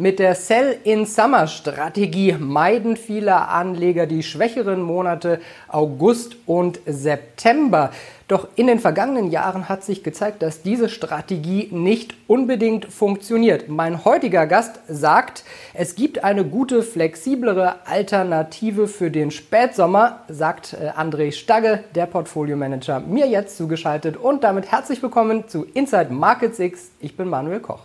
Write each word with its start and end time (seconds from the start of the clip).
Mit 0.00 0.20
der 0.20 0.36
Sell-in-Summer-Strategie 0.36 2.36
meiden 2.38 2.96
viele 2.96 3.48
Anleger 3.48 4.06
die 4.06 4.22
schwächeren 4.22 4.80
Monate 4.80 5.40
August 5.66 6.36
und 6.46 6.78
September. 6.86 7.90
Doch 8.28 8.46
in 8.54 8.68
den 8.68 8.78
vergangenen 8.78 9.32
Jahren 9.32 9.68
hat 9.68 9.82
sich 9.82 10.04
gezeigt, 10.04 10.40
dass 10.40 10.62
diese 10.62 10.88
Strategie 10.88 11.68
nicht 11.72 12.14
unbedingt 12.28 12.84
funktioniert. 12.84 13.68
Mein 13.68 14.04
heutiger 14.04 14.46
Gast 14.46 14.78
sagt, 14.86 15.42
es 15.74 15.96
gibt 15.96 16.22
eine 16.22 16.44
gute, 16.44 16.84
flexiblere 16.84 17.84
Alternative 17.84 18.86
für 18.86 19.10
den 19.10 19.32
Spätsommer, 19.32 20.20
sagt 20.28 20.74
äh, 20.74 20.90
André 20.90 21.32
Stagge, 21.32 21.82
der 21.96 22.06
Portfolio-Manager, 22.06 23.00
mir 23.00 23.26
jetzt 23.26 23.56
zugeschaltet. 23.56 24.16
Und 24.16 24.44
damit 24.44 24.70
herzlich 24.70 25.02
willkommen 25.02 25.48
zu 25.48 25.64
Inside 25.64 26.12
Markets 26.12 26.60
X. 26.60 26.92
Ich 27.00 27.16
bin 27.16 27.28
Manuel 27.28 27.58
Koch. 27.58 27.80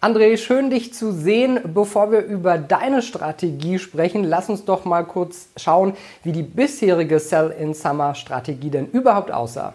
André, 0.00 0.36
schön 0.36 0.68
dich 0.68 0.92
zu 0.92 1.10
sehen. 1.10 1.58
Bevor 1.72 2.12
wir 2.12 2.20
über 2.20 2.58
deine 2.58 3.00
Strategie 3.00 3.78
sprechen, 3.78 4.24
lass 4.24 4.50
uns 4.50 4.64
doch 4.64 4.84
mal 4.84 5.04
kurz 5.04 5.48
schauen, 5.56 5.94
wie 6.22 6.32
die 6.32 6.42
bisherige 6.42 7.18
Sell-in-Summer-Strategie 7.18 8.70
denn 8.70 8.88
überhaupt 8.88 9.30
aussah. 9.30 9.72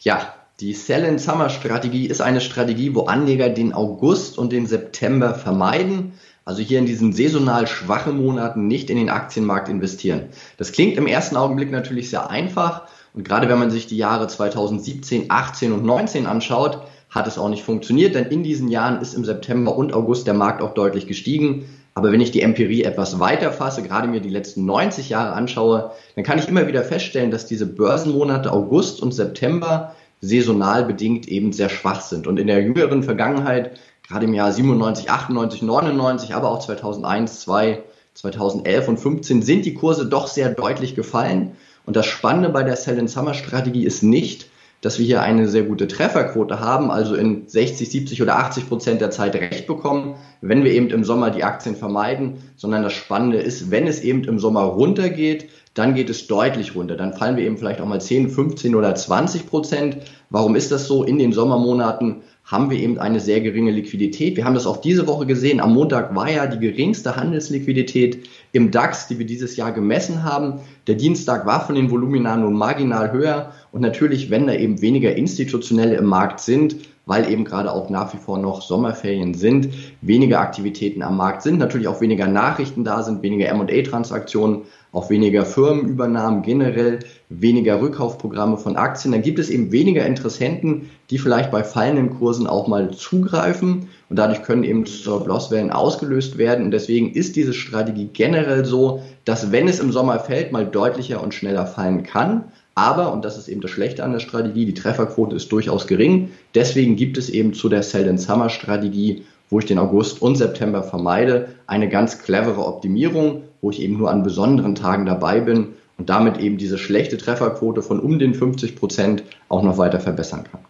Ja, 0.00 0.34
die 0.60 0.72
Sell-in-Summer-Strategie 0.72 2.06
ist 2.06 2.22
eine 2.22 2.40
Strategie, 2.40 2.94
wo 2.94 3.02
Anleger 3.02 3.50
den 3.50 3.74
August 3.74 4.38
und 4.38 4.52
den 4.52 4.66
September 4.66 5.34
vermeiden, 5.34 6.14
also 6.46 6.62
hier 6.62 6.78
in 6.78 6.86
diesen 6.86 7.12
saisonal 7.12 7.66
schwachen 7.66 8.22
Monaten 8.22 8.66
nicht 8.66 8.88
in 8.88 8.96
den 8.96 9.10
Aktienmarkt 9.10 9.68
investieren. 9.68 10.28
Das 10.56 10.72
klingt 10.72 10.96
im 10.96 11.06
ersten 11.06 11.36
Augenblick 11.36 11.70
natürlich 11.70 12.10
sehr 12.10 12.30
einfach 12.30 12.82
und 13.14 13.24
gerade 13.26 13.48
wenn 13.48 13.58
man 13.58 13.70
sich 13.70 13.86
die 13.86 13.96
Jahre 13.96 14.26
2017, 14.26 15.26
18 15.28 15.72
und 15.72 15.84
19 15.84 16.26
anschaut, 16.26 16.82
hat 17.14 17.28
es 17.28 17.38
auch 17.38 17.48
nicht 17.48 17.62
funktioniert, 17.62 18.16
denn 18.16 18.26
in 18.26 18.42
diesen 18.42 18.68
Jahren 18.68 19.00
ist 19.00 19.14
im 19.14 19.24
September 19.24 19.76
und 19.76 19.94
August 19.94 20.26
der 20.26 20.34
Markt 20.34 20.60
auch 20.60 20.74
deutlich 20.74 21.06
gestiegen. 21.06 21.64
Aber 21.94 22.10
wenn 22.10 22.20
ich 22.20 22.32
die 22.32 22.42
Empirie 22.42 22.82
etwas 22.82 23.20
weiter 23.20 23.52
fasse, 23.52 23.84
gerade 23.84 24.08
mir 24.08 24.20
die 24.20 24.30
letzten 24.30 24.66
90 24.66 25.10
Jahre 25.10 25.32
anschaue, 25.32 25.92
dann 26.16 26.24
kann 26.24 26.40
ich 26.40 26.48
immer 26.48 26.66
wieder 26.66 26.82
feststellen, 26.82 27.30
dass 27.30 27.46
diese 27.46 27.66
Börsenmonate 27.66 28.52
August 28.52 29.00
und 29.00 29.14
September 29.14 29.94
saisonal 30.20 30.84
bedingt 30.84 31.28
eben 31.28 31.52
sehr 31.52 31.68
schwach 31.68 32.00
sind. 32.00 32.26
Und 32.26 32.40
in 32.40 32.48
der 32.48 32.60
jüngeren 32.60 33.04
Vergangenheit, 33.04 33.78
gerade 34.08 34.24
im 34.24 34.34
Jahr 34.34 34.50
97, 34.50 35.08
98, 35.08 35.62
99, 35.62 36.34
aber 36.34 36.50
auch 36.50 36.58
2001, 36.58 37.42
2, 37.42 37.84
2011 38.14 38.88
und 38.88 38.98
15 38.98 39.42
sind 39.42 39.64
die 39.64 39.74
Kurse 39.74 40.06
doch 40.06 40.26
sehr 40.26 40.50
deutlich 40.50 40.96
gefallen. 40.96 41.52
Und 41.86 41.94
das 41.94 42.06
Spannende 42.06 42.48
bei 42.48 42.64
der 42.64 42.74
Sell-in-Summer-Strategie 42.74 43.84
ist 43.84 44.02
nicht, 44.02 44.48
dass 44.84 44.98
wir 44.98 45.06
hier 45.06 45.22
eine 45.22 45.48
sehr 45.48 45.62
gute 45.62 45.88
Trefferquote 45.88 46.60
haben, 46.60 46.90
also 46.90 47.14
in 47.14 47.48
60, 47.48 47.90
70 47.90 48.20
oder 48.20 48.36
80 48.36 48.68
Prozent 48.68 49.00
der 49.00 49.10
Zeit 49.10 49.34
recht 49.34 49.66
bekommen, 49.66 50.16
wenn 50.42 50.62
wir 50.62 50.72
eben 50.72 50.90
im 50.90 51.04
Sommer 51.04 51.30
die 51.30 51.42
Aktien 51.42 51.74
vermeiden, 51.74 52.34
sondern 52.56 52.82
das 52.82 52.92
Spannende 52.92 53.38
ist, 53.38 53.70
wenn 53.70 53.86
es 53.86 54.02
eben 54.02 54.24
im 54.24 54.38
Sommer 54.38 54.60
runtergeht, 54.60 55.48
dann 55.72 55.94
geht 55.94 56.10
es 56.10 56.26
deutlich 56.26 56.74
runter. 56.74 56.96
Dann 56.96 57.14
fallen 57.14 57.38
wir 57.38 57.44
eben 57.44 57.56
vielleicht 57.56 57.80
auch 57.80 57.86
mal 57.86 58.00
10, 58.00 58.28
15 58.28 58.74
oder 58.74 58.94
20 58.94 59.46
Prozent. 59.46 59.96
Warum 60.28 60.54
ist 60.54 60.70
das 60.70 60.86
so? 60.86 61.02
In 61.02 61.18
den 61.18 61.32
Sommermonaten 61.32 62.22
haben 62.44 62.70
wir 62.70 62.78
eben 62.78 62.98
eine 62.98 63.20
sehr 63.20 63.40
geringe 63.40 63.70
Liquidität. 63.70 64.36
Wir 64.36 64.44
haben 64.44 64.54
das 64.54 64.66
auch 64.66 64.76
diese 64.76 65.06
Woche 65.06 65.24
gesehen. 65.24 65.60
Am 65.60 65.72
Montag 65.72 66.14
war 66.14 66.30
ja 66.30 66.46
die 66.46 66.58
geringste 66.58 67.16
Handelsliquidität 67.16 68.28
im 68.52 68.70
DAX, 68.70 69.08
die 69.08 69.18
wir 69.18 69.24
dieses 69.24 69.56
Jahr 69.56 69.72
gemessen 69.72 70.22
haben. 70.22 70.60
Der 70.86 70.94
Dienstag 70.94 71.46
war 71.46 71.64
von 71.64 71.74
den 71.74 71.90
Volumina 71.90 72.36
nur 72.36 72.50
marginal 72.50 73.12
höher. 73.12 73.52
Und 73.72 73.80
natürlich, 73.80 74.30
wenn 74.30 74.46
da 74.46 74.54
eben 74.54 74.82
weniger 74.82 75.16
Institutionelle 75.16 75.96
im 75.96 76.04
Markt 76.04 76.40
sind, 76.40 76.76
weil 77.06 77.30
eben 77.30 77.44
gerade 77.44 77.72
auch 77.72 77.90
nach 77.90 78.12
wie 78.14 78.18
vor 78.18 78.38
noch 78.38 78.62
Sommerferien 78.62 79.34
sind, 79.34 79.68
weniger 80.00 80.40
Aktivitäten 80.40 81.02
am 81.02 81.16
Markt 81.16 81.42
sind, 81.42 81.58
natürlich 81.58 81.88
auch 81.88 82.00
weniger 82.00 82.26
Nachrichten 82.26 82.84
da 82.84 83.02
sind, 83.02 83.22
weniger 83.22 83.48
M&A-Transaktionen, 83.48 84.62
auch 84.92 85.10
weniger 85.10 85.44
Firmenübernahmen 85.44 86.42
generell, 86.42 87.00
weniger 87.28 87.80
Rückkaufprogramme 87.80 88.58
von 88.58 88.76
Aktien, 88.76 89.12
dann 89.12 89.22
gibt 89.22 89.38
es 89.38 89.50
eben 89.50 89.72
weniger 89.72 90.06
Interessenten, 90.06 90.90
die 91.10 91.18
vielleicht 91.18 91.50
bei 91.50 91.64
fallenden 91.64 92.16
Kursen 92.16 92.46
auch 92.46 92.68
mal 92.68 92.92
zugreifen 92.92 93.88
und 94.08 94.16
dadurch 94.16 94.42
können 94.42 94.62
eben 94.62 94.86
Stop-Loss-Wellen 94.86 95.72
ausgelöst 95.72 96.38
werden. 96.38 96.66
Und 96.66 96.70
deswegen 96.70 97.12
ist 97.12 97.34
diese 97.34 97.52
Strategie 97.52 98.08
generell 98.12 98.64
so, 98.64 99.02
dass 99.24 99.50
wenn 99.50 99.66
es 99.66 99.80
im 99.80 99.90
Sommer 99.90 100.20
fällt, 100.20 100.52
mal 100.52 100.66
deutlicher 100.66 101.20
und 101.22 101.34
schneller 101.34 101.66
fallen 101.66 102.04
kann, 102.04 102.44
aber, 102.74 103.12
und 103.12 103.24
das 103.24 103.38
ist 103.38 103.48
eben 103.48 103.60
das 103.60 103.70
Schlechte 103.70 104.02
an 104.02 104.12
der 104.12 104.20
Strategie, 104.20 104.66
die 104.66 104.74
Trefferquote 104.74 105.36
ist 105.36 105.52
durchaus 105.52 105.86
gering. 105.86 106.32
Deswegen 106.54 106.96
gibt 106.96 107.16
es 107.18 107.30
eben 107.30 107.54
zu 107.54 107.68
der 107.68 107.82
Sell-and-Summer-Strategie, 107.82 109.24
wo 109.50 109.60
ich 109.60 109.66
den 109.66 109.78
August 109.78 110.22
und 110.22 110.36
September 110.36 110.82
vermeide, 110.82 111.50
eine 111.66 111.88
ganz 111.88 112.18
clevere 112.18 112.66
Optimierung, 112.66 113.42
wo 113.60 113.70
ich 113.70 113.80
eben 113.80 113.96
nur 113.96 114.10
an 114.10 114.22
besonderen 114.22 114.74
Tagen 114.74 115.06
dabei 115.06 115.40
bin 115.40 115.74
und 115.98 116.10
damit 116.10 116.38
eben 116.38 116.58
diese 116.58 116.78
schlechte 116.78 117.16
Trefferquote 117.16 117.82
von 117.82 118.00
um 118.00 118.18
den 118.18 118.34
50 118.34 118.74
Prozent 118.74 119.22
auch 119.48 119.62
noch 119.62 119.78
weiter 119.78 120.00
verbessern 120.00 120.44
kann. 120.50 120.60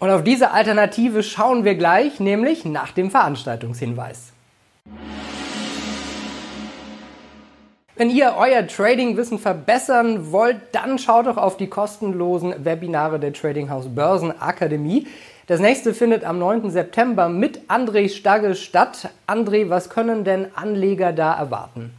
Und 0.00 0.10
auf 0.10 0.24
diese 0.24 0.52
Alternative 0.52 1.22
schauen 1.22 1.64
wir 1.64 1.74
gleich, 1.74 2.20
nämlich 2.20 2.64
nach 2.64 2.92
dem 2.92 3.10
Veranstaltungshinweis. 3.10 4.32
Wenn 7.98 8.10
ihr 8.10 8.36
euer 8.38 8.64
Trading-Wissen 8.64 9.40
verbessern 9.40 10.30
wollt, 10.30 10.58
dann 10.70 11.00
schaut 11.00 11.26
doch 11.26 11.36
auf 11.36 11.56
die 11.56 11.66
kostenlosen 11.66 12.64
Webinare 12.64 13.18
der 13.18 13.32
Trading 13.32 13.70
House 13.70 13.88
Börsen 13.92 14.32
Akademie. 14.40 15.08
Das 15.48 15.58
nächste 15.58 15.92
findet 15.92 16.22
am 16.22 16.38
9. 16.38 16.70
September 16.70 17.28
mit 17.28 17.68
André 17.68 18.08
Stagge 18.08 18.54
statt. 18.54 19.10
André, 19.26 19.68
was 19.68 19.90
können 19.90 20.22
denn 20.22 20.46
Anleger 20.54 21.12
da 21.12 21.36
erwarten? 21.36 21.90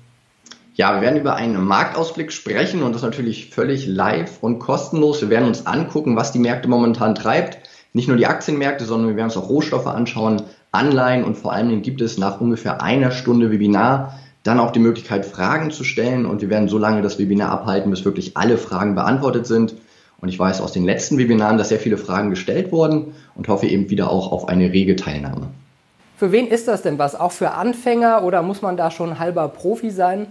Ja, 0.76 0.96
wir 0.96 1.02
werden 1.02 1.20
über 1.20 1.36
einen 1.36 1.62
Marktausblick 1.62 2.32
sprechen 2.32 2.82
und 2.82 2.96
das 2.96 3.02
natürlich 3.02 3.50
völlig 3.50 3.86
live 3.86 4.38
und 4.40 4.60
kostenlos. 4.60 5.20
Wir 5.20 5.30
werden 5.30 5.50
uns 5.50 5.68
angucken, 5.68 6.16
was 6.16 6.32
die 6.32 6.40
Märkte 6.40 6.70
momentan 6.70 7.14
treibt. 7.14 7.58
Nicht 7.92 8.08
nur 8.08 8.16
die 8.16 8.26
Aktienmärkte, 8.26 8.86
sondern 8.86 9.10
wir 9.10 9.16
werden 9.18 9.26
uns 9.26 9.36
auch 9.36 9.50
Rohstoffe 9.50 9.88
anschauen, 9.88 10.44
Anleihen 10.72 11.26
und 11.26 11.36
vor 11.36 11.58
Dingen 11.58 11.82
gibt 11.82 12.00
es 12.00 12.18
nach 12.18 12.40
ungefähr 12.40 12.82
einer 12.82 13.12
Stunde 13.12 13.52
Webinar 13.52 14.18
dann 14.44 14.60
auch 14.60 14.72
die 14.72 14.80
Möglichkeit, 14.80 15.26
Fragen 15.26 15.72
zu 15.72 15.84
stellen 15.84 16.26
und 16.26 16.42
wir 16.42 16.50
werden 16.50 16.70
so 16.70 16.78
lange 16.78 17.02
das 17.02 17.20
Webinar 17.20 17.52
abhalten, 17.52 17.92
bis 17.92 18.06
wirklich 18.06 18.38
alle 18.38 18.58
Fragen 18.58 18.96
beantwortet 18.96 19.46
sind. 19.46 19.76
Und 20.22 20.30
ich 20.30 20.38
weiß 20.38 20.62
aus 20.62 20.74
den 20.74 20.84
letzten 20.84 21.18
Webinaren, 21.18 21.58
dass 21.58 21.70
sehr 21.70 21.80
viele 21.80 21.98
Fragen 21.98 22.30
gestellt 22.30 22.72
wurden 22.72 23.14
und 23.36 23.48
hoffe 23.48 23.68
eben 23.68 23.90
wieder 23.90 24.10
auch 24.10 24.32
auf 24.32 24.50
eine 24.50 24.72
rege 24.72 24.96
Teilnahme. 24.96 25.48
Für 26.18 26.34
wen 26.34 26.48
ist 26.48 26.68
das 26.68 26.82
denn 26.82 26.98
was? 27.00 27.16
Auch 27.16 27.32
für 27.32 27.52
Anfänger 27.52 28.24
oder 28.24 28.42
muss 28.42 28.62
man 28.62 28.76
da 28.76 28.92
schon 28.92 29.20
halber 29.20 29.48
Profi 29.48 29.90
sein? 29.90 30.28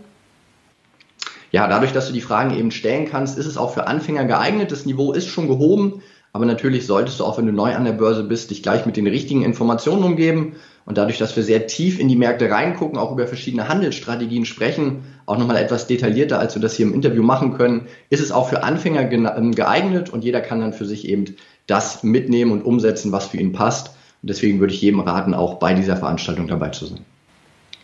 Ja, 1.50 1.66
dadurch, 1.66 1.92
dass 1.92 2.06
du 2.06 2.12
die 2.12 2.20
Fragen 2.20 2.54
eben 2.54 2.70
stellen 2.70 3.08
kannst, 3.10 3.38
ist 3.38 3.46
es 3.46 3.56
auch 3.56 3.72
für 3.72 3.86
Anfänger 3.86 4.26
geeignet. 4.26 4.70
Das 4.70 4.84
Niveau 4.84 5.12
ist 5.12 5.28
schon 5.28 5.48
gehoben. 5.48 6.02
Aber 6.32 6.44
natürlich 6.44 6.86
solltest 6.86 7.20
du 7.20 7.24
auch, 7.24 7.38
wenn 7.38 7.46
du 7.46 7.52
neu 7.52 7.74
an 7.74 7.84
der 7.84 7.92
Börse 7.92 8.22
bist, 8.22 8.50
dich 8.50 8.62
gleich 8.62 8.86
mit 8.86 8.96
den 8.96 9.06
richtigen 9.06 9.42
Informationen 9.42 10.04
umgeben. 10.04 10.56
Und 10.84 10.96
dadurch, 10.96 11.18
dass 11.18 11.36
wir 11.36 11.42
sehr 11.42 11.66
tief 11.66 11.98
in 11.98 12.08
die 12.08 12.16
Märkte 12.16 12.50
reingucken, 12.50 12.98
auch 12.98 13.12
über 13.12 13.26
verschiedene 13.26 13.68
Handelsstrategien 13.68 14.46
sprechen, 14.46 15.04
auch 15.26 15.36
nochmal 15.36 15.56
etwas 15.56 15.86
detaillierter, 15.86 16.38
als 16.38 16.54
wir 16.54 16.62
das 16.62 16.74
hier 16.74 16.86
im 16.86 16.94
Interview 16.94 17.22
machen 17.22 17.54
können, 17.54 17.88
ist 18.08 18.20
es 18.20 18.32
auch 18.32 18.48
für 18.48 18.62
Anfänger 18.62 19.10
ähm, 19.10 19.54
geeignet 19.54 20.10
und 20.10 20.24
jeder 20.24 20.40
kann 20.40 20.60
dann 20.60 20.72
für 20.72 20.86
sich 20.86 21.06
eben 21.06 21.36
das 21.66 22.02
mitnehmen 22.02 22.52
und 22.52 22.62
umsetzen, 22.62 23.12
was 23.12 23.26
für 23.26 23.36
ihn 23.36 23.52
passt. 23.52 23.88
Und 24.22 24.30
deswegen 24.30 24.60
würde 24.60 24.72
ich 24.72 24.80
jedem 24.80 25.00
raten, 25.00 25.34
auch 25.34 25.54
bei 25.54 25.74
dieser 25.74 25.96
Veranstaltung 25.96 26.48
dabei 26.48 26.70
zu 26.70 26.86
sein. 26.86 27.04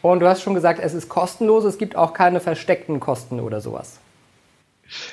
Und 0.01 0.21
du 0.21 0.29
hast 0.29 0.43
schon 0.43 0.55
gesagt, 0.55 0.81
es 0.83 0.93
ist 0.95 1.09
kostenlos, 1.09 1.65
es 1.65 1.79
gibt 1.79 1.97
auch 1.97 2.13
keine 2.13 2.41
versteckten 2.41 3.01
Kosten 3.01 3.41
oder 3.41 3.61
sowas. 3.61 4.01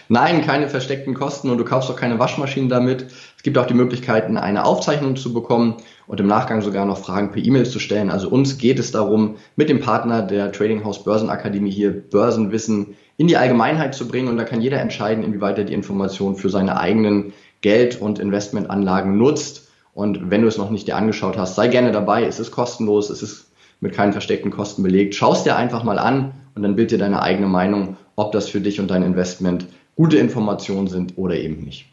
Nein, 0.09 0.45
keine 0.45 0.67
versteckten 0.69 1.13
Kosten 1.13 1.49
und 1.49 1.57
du 1.57 1.65
kaufst 1.65 1.89
auch 1.89 1.95
keine 1.95 2.19
Waschmaschinen 2.19 2.69
damit. 2.69 3.07
Es 3.37 3.43
gibt 3.43 3.57
auch 3.57 3.65
die 3.65 3.73
Möglichkeiten, 3.73 4.37
eine 4.37 4.65
Aufzeichnung 4.65 5.15
zu 5.15 5.33
bekommen 5.33 5.77
und 6.07 6.19
im 6.19 6.27
Nachgang 6.27 6.61
sogar 6.61 6.85
noch 6.85 6.97
Fragen 6.97 7.31
per 7.31 7.43
E-Mail 7.43 7.65
zu 7.65 7.79
stellen. 7.79 8.09
Also 8.09 8.29
uns 8.29 8.57
geht 8.57 8.79
es 8.79 8.91
darum, 8.91 9.37
mit 9.55 9.69
dem 9.69 9.79
Partner 9.79 10.21
der 10.21 10.51
Trading 10.51 10.83
House 10.83 11.03
Börsenakademie 11.03 11.71
hier 11.71 11.91
Börsenwissen 11.91 12.95
in 13.17 13.27
die 13.27 13.37
Allgemeinheit 13.37 13.95
zu 13.95 14.07
bringen 14.07 14.27
und 14.27 14.37
da 14.37 14.43
kann 14.43 14.61
jeder 14.61 14.79
entscheiden, 14.79 15.23
inwieweit 15.23 15.57
er 15.57 15.63
die 15.63 15.73
Informationen 15.73 16.35
für 16.35 16.49
seine 16.49 16.79
eigenen 16.79 17.33
Geld- 17.61 18.01
und 18.01 18.19
Investmentanlagen 18.19 19.17
nutzt. 19.17 19.69
Und 19.93 20.29
wenn 20.29 20.41
du 20.41 20.47
es 20.47 20.57
noch 20.57 20.69
nicht 20.69 20.87
dir 20.87 20.95
angeschaut 20.95 21.37
hast, 21.37 21.55
sei 21.55 21.67
gerne 21.67 21.91
dabei. 21.91 22.25
Es 22.25 22.39
ist 22.39 22.51
kostenlos, 22.51 23.09
es 23.09 23.21
ist 23.21 23.51
mit 23.79 23.93
keinen 23.93 24.13
versteckten 24.13 24.51
Kosten 24.51 24.83
belegt. 24.83 25.15
Schau 25.15 25.33
es 25.33 25.43
dir 25.43 25.55
einfach 25.55 25.83
mal 25.83 25.99
an 25.99 26.33
und 26.55 26.63
dann 26.63 26.75
bild 26.75 26.91
dir 26.91 26.97
deine 26.97 27.21
eigene 27.21 27.47
Meinung 27.47 27.97
ob 28.21 28.31
das 28.31 28.49
für 28.49 28.61
dich 28.61 28.79
und 28.79 28.89
dein 28.91 29.03
Investment 29.03 29.65
gute 29.95 30.17
Informationen 30.17 30.87
sind 30.87 31.17
oder 31.17 31.35
eben 31.35 31.63
nicht. 31.63 31.87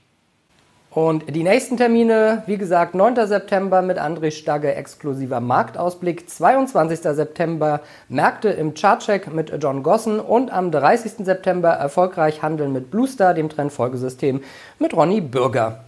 Und 0.90 1.34
die 1.34 1.42
nächsten 1.42 1.76
Termine, 1.76 2.42
wie 2.46 2.56
gesagt, 2.56 2.94
9. 2.94 3.26
September 3.26 3.82
mit 3.82 3.98
André 3.98 4.30
Stagge 4.30 4.74
exklusiver 4.74 5.38
Marktausblick, 5.38 6.28
22. 6.28 7.00
September 7.00 7.80
Märkte 8.08 8.48
im 8.48 8.74
Chartcheck 8.74 9.32
mit 9.32 9.52
John 9.62 9.82
Gossen 9.82 10.18
und 10.18 10.50
am 10.50 10.70
30. 10.70 11.24
September 11.24 11.68
erfolgreich 11.68 12.42
Handeln 12.42 12.72
mit 12.72 12.90
Bluestar, 12.90 13.34
dem 13.34 13.48
Trendfolgesystem 13.48 14.40
mit 14.78 14.94
Ronny 14.94 15.20
Bürger. 15.20 15.84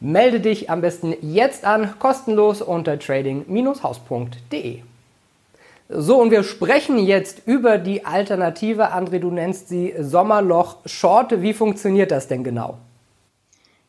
Melde 0.00 0.40
dich 0.40 0.68
am 0.68 0.80
besten 0.80 1.14
jetzt 1.22 1.64
an, 1.64 1.94
kostenlos 1.98 2.60
unter 2.60 2.98
trading-haus.de. 2.98 4.82
So, 5.88 6.20
und 6.20 6.30
wir 6.30 6.44
sprechen 6.44 6.98
jetzt 6.98 7.42
über 7.46 7.76
die 7.76 8.06
Alternative. 8.06 8.94
André, 8.94 9.18
du 9.18 9.30
nennst 9.30 9.68
sie 9.68 9.94
Sommerloch 10.00 10.78
Short. 10.86 11.42
Wie 11.42 11.52
funktioniert 11.52 12.10
das 12.10 12.26
denn 12.26 12.42
genau? 12.42 12.78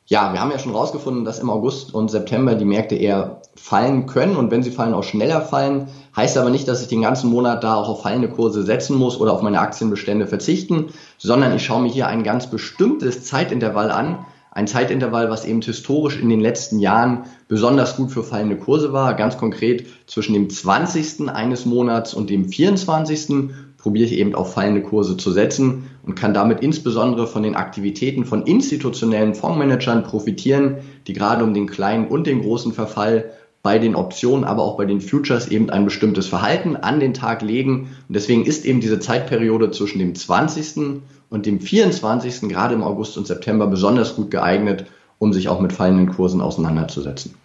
Ja, 0.08 0.34
wir 0.34 0.42
haben 0.42 0.52
ja 0.52 0.60
schon 0.60 0.76
rausgefunden, 0.76 1.26
dass 1.26 1.40
im 1.40 1.50
August 1.50 1.96
und 1.96 2.12
September 2.12 2.54
die 2.54 2.66
Märkte 2.66 2.96
eher 2.96 3.42
fallen 3.56 4.06
können 4.06 4.36
und 4.36 4.52
wenn 4.52 4.62
sie 4.62 4.70
fallen, 4.70 4.94
auch 4.94 5.04
schneller 5.04 5.42
fallen. 5.42 5.88
Heißt 6.16 6.38
aber 6.38 6.52
nicht, 6.52 6.68
dass 6.68 6.82
ich 6.82 6.90
den 6.90 7.02
ganzen 7.02 7.32
Monat 7.32 7.64
da 7.64 7.76
auch 7.76 7.90
auf 7.90 8.04
fallende 8.04 8.30
Kurse 8.30 8.62
setzen 8.64 8.98
muss 8.98 9.20
oder 9.20 9.34
auf 9.34 9.42
meine 9.42 9.62
Aktienbestände 9.62 10.28
verzichten, 10.28 10.90
sondern 11.18 11.56
ich 11.56 11.66
schaue 11.66 11.82
mir 11.82 11.90
hier 11.90 12.08
ein 12.08 12.24
ganz 12.24 12.48
bestimmtes 12.48 13.24
Zeitintervall 13.24 13.90
an, 13.90 14.26
ein 14.56 14.68
Zeitintervall, 14.68 15.30
was 15.30 15.44
eben 15.44 15.62
historisch 15.62 16.18
in 16.18 16.30
den 16.30 16.40
letzten 16.40 16.80
Jahren 16.80 17.26
besonders 17.50 17.98
gut 17.98 18.10
für 18.10 18.24
fallende 18.24 18.56
Kurse 18.56 18.94
war. 18.94 19.14
Ganz 19.14 19.38
konkret 19.38 19.86
zwischen 20.08 20.34
dem 20.34 20.50
20. 20.50 21.30
eines 21.30 21.66
Monats 21.66 22.14
und 22.14 22.30
dem 22.30 22.48
24. 22.48 23.50
probiere 23.78 24.06
ich 24.06 24.14
eben 24.14 24.34
auf 24.34 24.54
fallende 24.54 24.82
Kurse 24.82 25.18
zu 25.18 25.32
setzen 25.32 25.88
und 26.04 26.16
kann 26.16 26.34
damit 26.34 26.62
insbesondere 26.62 27.28
von 27.28 27.44
den 27.44 27.56
Aktivitäten 27.56 28.24
von 28.24 28.44
institutionellen 28.44 29.36
Fondsmanagern 29.36 30.04
profitieren, 30.04 30.78
die 31.06 31.14
gerade 31.14 31.44
um 31.44 31.54
den 31.54 31.68
kleinen 31.68 32.08
und 32.08 32.26
den 32.26 32.42
großen 32.42 32.72
Verfall 32.72 33.32
bei 33.62 33.78
den 33.78 33.94
Optionen, 33.96 34.46
aber 34.46 34.64
auch 34.64 34.78
bei 34.78 34.86
den 34.86 35.02
Futures 35.02 35.50
eben 35.50 35.70
ein 35.70 35.84
bestimmtes 35.84 36.28
Verhalten 36.28 36.78
an 36.78 37.02
den 37.02 37.14
Tag 37.14 37.42
legen. 37.42 37.90
Und 38.08 38.16
deswegen 38.16 38.46
ist 38.46 38.64
eben 38.64 38.80
diese 38.80 39.00
Zeitperiode 39.00 39.72
zwischen 39.72 40.00
dem 40.00 40.16
20. 40.16 41.02
und 41.36 41.46
dem 41.46 41.60
24. 41.60 42.48
gerade 42.48 42.74
im 42.74 42.82
August 42.82 43.18
und 43.18 43.28
September 43.28 43.68
besonders 43.68 44.16
gut 44.16 44.32
geeignet, 44.32 44.86
um 45.20 45.34
sich 45.34 45.50
auch 45.50 45.60
mit 45.60 45.74
fallenden 45.74 46.10
Kursen 46.10 46.40
auseinanderzusetzen. 46.40 47.36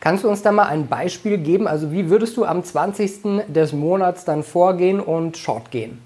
Kannst 0.00 0.24
du 0.24 0.28
uns 0.28 0.42
da 0.42 0.50
mal 0.50 0.64
ein 0.64 0.88
Beispiel 0.88 1.38
geben? 1.38 1.68
Also 1.68 1.92
wie 1.92 2.10
würdest 2.10 2.36
du 2.36 2.44
am 2.44 2.64
20. 2.64 3.46
des 3.46 3.72
Monats 3.72 4.24
dann 4.24 4.42
vorgehen 4.42 4.98
und 4.98 5.36
short 5.36 5.70
gehen? 5.70 5.98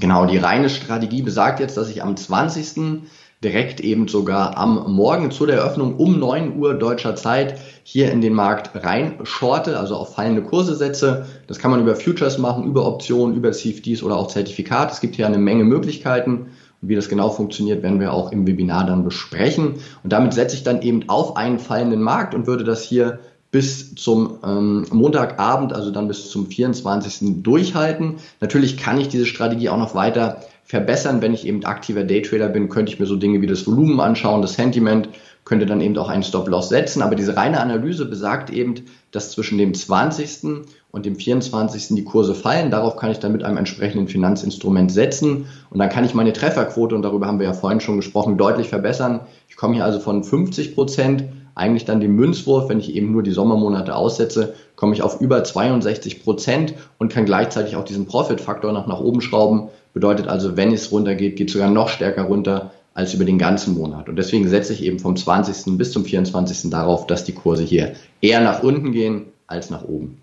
Genau, 0.00 0.26
die 0.26 0.38
reine 0.38 0.68
Strategie 0.68 1.22
besagt 1.22 1.60
jetzt, 1.60 1.76
dass 1.76 1.88
ich 1.90 2.02
am 2.02 2.16
20 2.16 3.08
direkt 3.42 3.80
eben 3.80 4.06
sogar 4.06 4.56
am 4.56 4.92
Morgen 4.92 5.30
zu 5.30 5.46
der 5.46 5.56
Eröffnung 5.56 5.96
um 5.96 6.18
9 6.18 6.56
Uhr 6.56 6.74
deutscher 6.74 7.16
Zeit 7.16 7.58
hier 7.82 8.12
in 8.12 8.20
den 8.20 8.34
Markt 8.34 8.84
rein 8.84 9.14
shorte, 9.24 9.78
also 9.78 9.96
auf 9.96 10.14
fallende 10.14 10.42
Kurse 10.42 10.76
setze. 10.76 11.26
Das 11.48 11.58
kann 11.58 11.70
man 11.70 11.80
über 11.80 11.96
Futures 11.96 12.38
machen, 12.38 12.64
über 12.64 12.86
Optionen, 12.86 13.36
über 13.36 13.50
CFDs 13.52 14.02
oder 14.02 14.16
auch 14.16 14.28
Zertifikat. 14.28 14.92
Es 14.92 15.00
gibt 15.00 15.16
hier 15.16 15.26
eine 15.26 15.38
Menge 15.38 15.64
Möglichkeiten. 15.64 16.50
Und 16.80 16.88
wie 16.88 16.94
das 16.94 17.08
genau 17.08 17.30
funktioniert, 17.30 17.82
werden 17.82 18.00
wir 18.00 18.12
auch 18.12 18.30
im 18.32 18.46
Webinar 18.46 18.86
dann 18.86 19.04
besprechen. 19.04 19.74
Und 20.02 20.12
damit 20.12 20.34
setze 20.34 20.56
ich 20.56 20.62
dann 20.62 20.82
eben 20.82 21.08
auf 21.08 21.36
einen 21.36 21.58
fallenden 21.58 22.02
Markt 22.02 22.34
und 22.34 22.46
würde 22.46 22.64
das 22.64 22.82
hier 22.82 23.18
bis 23.50 23.94
zum 23.96 24.38
ähm, 24.44 24.86
Montagabend, 24.90 25.74
also 25.74 25.90
dann 25.90 26.08
bis 26.08 26.30
zum 26.30 26.46
24. 26.46 27.42
durchhalten. 27.42 28.16
Natürlich 28.40 28.78
kann 28.78 28.98
ich 28.98 29.08
diese 29.08 29.26
Strategie 29.26 29.68
auch 29.68 29.76
noch 29.76 29.94
weiter 29.94 30.40
verbessern. 30.64 31.22
Wenn 31.22 31.34
ich 31.34 31.46
eben 31.46 31.64
aktiver 31.64 32.04
Daytrader 32.04 32.48
bin, 32.48 32.68
könnte 32.68 32.92
ich 32.92 33.00
mir 33.00 33.06
so 33.06 33.16
Dinge 33.16 33.40
wie 33.40 33.46
das 33.46 33.66
Volumen 33.66 34.00
anschauen, 34.00 34.42
das 34.42 34.54
Sentiment, 34.54 35.08
könnte 35.44 35.66
dann 35.66 35.80
eben 35.80 35.98
auch 35.98 36.08
einen 36.08 36.22
Stop-Loss 36.22 36.68
setzen. 36.68 37.02
Aber 37.02 37.16
diese 37.16 37.36
reine 37.36 37.60
Analyse 37.60 38.04
besagt 38.04 38.50
eben, 38.50 38.74
dass 39.10 39.32
zwischen 39.32 39.58
dem 39.58 39.74
20. 39.74 40.64
und 40.90 41.04
dem 41.04 41.16
24. 41.16 41.96
die 41.96 42.04
Kurse 42.04 42.34
fallen. 42.34 42.70
Darauf 42.70 42.96
kann 42.96 43.10
ich 43.10 43.18
dann 43.18 43.32
mit 43.32 43.42
einem 43.42 43.56
entsprechenden 43.56 44.08
Finanzinstrument 44.08 44.92
setzen. 44.92 45.46
Und 45.70 45.78
dann 45.78 45.88
kann 45.88 46.04
ich 46.04 46.14
meine 46.14 46.32
Trefferquote, 46.32 46.94
und 46.94 47.02
darüber 47.02 47.26
haben 47.26 47.40
wir 47.40 47.46
ja 47.46 47.54
vorhin 47.54 47.80
schon 47.80 47.96
gesprochen, 47.96 48.38
deutlich 48.38 48.68
verbessern. 48.68 49.20
Ich 49.48 49.56
komme 49.56 49.74
hier 49.74 49.84
also 49.84 49.98
von 49.98 50.22
50 50.22 50.74
Prozent 50.74 51.24
eigentlich 51.54 51.84
dann 51.84 52.00
dem 52.00 52.16
Münzwurf, 52.16 52.68
wenn 52.68 52.80
ich 52.80 52.94
eben 52.94 53.12
nur 53.12 53.22
die 53.22 53.30
Sommermonate 53.30 53.94
aussetze, 53.94 54.54
komme 54.74 54.94
ich 54.94 55.02
auf 55.02 55.20
über 55.20 55.44
62 55.44 56.22
Prozent 56.22 56.74
und 56.98 57.12
kann 57.12 57.26
gleichzeitig 57.26 57.76
auch 57.76 57.84
diesen 57.84 58.06
Profit-Faktor 58.06 58.72
noch 58.72 58.86
nach 58.86 59.00
oben 59.00 59.20
schrauben. 59.20 59.68
Bedeutet 59.94 60.28
also, 60.28 60.56
wenn 60.56 60.72
es 60.72 60.90
runtergeht, 60.90 61.36
geht 61.36 61.48
es 61.48 61.52
sogar 61.52 61.70
noch 61.70 61.88
stärker 61.88 62.22
runter 62.22 62.72
als 62.94 63.14
über 63.14 63.24
den 63.24 63.38
ganzen 63.38 63.74
Monat. 63.74 64.08
Und 64.08 64.16
deswegen 64.16 64.48
setze 64.48 64.72
ich 64.72 64.82
eben 64.82 64.98
vom 64.98 65.16
20. 65.16 65.78
bis 65.78 65.92
zum 65.92 66.04
24. 66.04 66.70
darauf, 66.70 67.06
dass 67.06 67.24
die 67.24 67.32
Kurse 67.32 67.62
hier 67.62 67.94
eher 68.20 68.40
nach 68.40 68.62
unten 68.62 68.92
gehen 68.92 69.26
als 69.46 69.70
nach 69.70 69.84
oben. 69.84 70.18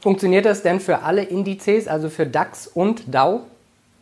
Funktioniert 0.00 0.46
das 0.46 0.62
denn 0.62 0.80
für 0.80 1.02
alle 1.02 1.22
Indizes, 1.22 1.86
also 1.86 2.08
für 2.08 2.26
DAX 2.26 2.66
und 2.66 3.02
DAO? 3.12 3.42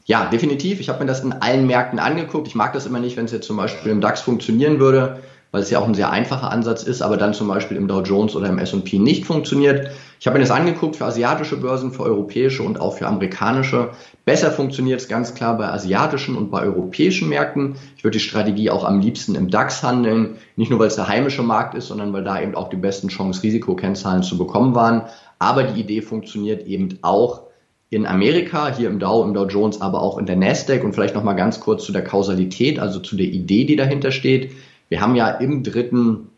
Ja, 0.07 0.27
definitiv. 0.27 0.81
Ich 0.81 0.89
habe 0.89 1.01
mir 1.01 1.07
das 1.07 1.23
in 1.23 1.33
allen 1.33 1.67
Märkten 1.67 1.99
angeguckt. 1.99 2.47
Ich 2.47 2.55
mag 2.55 2.73
das 2.73 2.87
immer 2.87 3.01
nicht, 3.01 3.17
wenn 3.17 3.27
es 3.27 3.33
jetzt 3.33 3.47
zum 3.47 3.57
Beispiel 3.57 3.93
im 3.93 4.01
DAX 4.01 4.21
funktionieren 4.21 4.79
würde 4.79 5.21
weil 5.51 5.63
es 5.63 5.71
ja 5.71 5.79
auch 5.79 5.87
ein 5.87 5.95
sehr 5.95 6.11
einfacher 6.11 6.51
Ansatz 6.51 6.83
ist, 6.83 7.01
aber 7.01 7.17
dann 7.17 7.35
zum 7.35 7.49
Beispiel 7.49 7.77
im 7.77 7.89
Dow 7.89 8.03
Jones 8.03 8.37
oder 8.37 8.49
im 8.49 8.59
S&P 8.59 8.99
nicht 8.99 9.25
funktioniert. 9.25 9.91
Ich 10.21 10.27
habe 10.27 10.37
mir 10.37 10.45
das 10.45 10.51
angeguckt 10.51 10.97
für 10.97 11.07
asiatische 11.07 11.57
Börsen, 11.57 11.93
für 11.93 12.03
europäische 12.03 12.63
und 12.63 12.81
auch 12.81 12.95
für 12.97 13.07
amerikanische. 13.07 13.91
Besser 14.25 14.51
funktioniert 14.51 15.01
es 15.01 15.09
ganz 15.09 15.35
klar 15.35 15.57
bei 15.57 15.69
asiatischen 15.69 16.37
und 16.37 16.51
bei 16.51 16.63
europäischen 16.63 17.29
Märkten. 17.29 17.77
Ich 17.97 18.05
würde 18.05 18.19
die 18.19 18.25
Strategie 18.25 18.71
auch 18.71 18.85
am 18.85 19.01
liebsten 19.01 19.35
im 19.37 19.49
DAX 19.49 19.83
handeln, 19.83 20.37
nicht 20.57 20.71
nur 20.71 20.81
weil 20.81 20.89
es 20.89 20.97
der 20.97 21.09
heimische 21.09 21.43
Markt 21.43 21.75
ist, 21.75 21.87
sondern 21.87 22.13
weil 22.13 22.25
da 22.25 22.41
eben 22.43 22.55
auch 22.55 22.69
die 22.69 22.77
besten 22.77 23.09
Chance-Risiko-Kennzahlen 23.09 24.23
zu 24.23 24.37
bekommen 24.37 24.75
waren. 24.75 25.03
Aber 25.39 25.63
die 25.63 25.81
Idee 25.81 26.03
funktioniert 26.03 26.67
eben 26.67 26.99
auch 27.03 27.43
in 27.91 28.07
Amerika, 28.07 28.75
hier 28.75 28.91
im 28.91 28.99
Dow, 28.99 29.25
im 29.25 29.33
Dow 29.33 29.47
Jones, 29.47 29.81
aber 29.81 30.03
auch 30.03 30.19
in 30.19 30.27
der 30.27 30.37
Nasdaq 30.37 30.85
und 30.85 30.93
vielleicht 30.93 31.15
noch 31.15 31.25
mal 31.25 31.35
ganz 31.35 31.61
kurz 31.61 31.85
zu 31.85 31.93
der 31.93 32.05
Kausalität, 32.05 32.79
also 32.79 33.01
zu 33.01 33.17
der 33.17 33.27
Idee, 33.27 33.65
die 33.65 33.77
dahinter 33.77 34.11
steht. 34.11 34.53
Wir 34.89 35.01
haben 35.01 35.15
ja 35.15 35.29
im 35.29 35.63
dritten, 35.63 36.29